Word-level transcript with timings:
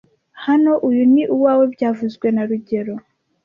Hano, 0.45 0.71
uyu 0.89 1.03
ni 1.13 1.23
uwawe 1.35 1.63
byavuzwe 1.73 2.27
na 2.35 2.43
rugero 2.49 2.93